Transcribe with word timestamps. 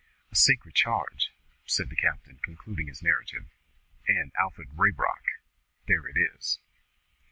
A 0.31 0.35
sacred 0.35 0.73
charge," 0.73 1.29
said 1.67 1.91
the 1.91 1.95
captain, 1.95 2.39
concluding 2.41 2.87
his 2.87 3.03
narrative, 3.03 3.45
"and, 4.07 4.31
Alfred 4.35 4.69
Raybrock, 4.75 5.21
there 5.87 6.07
it 6.07 6.17
is!" 6.17 6.57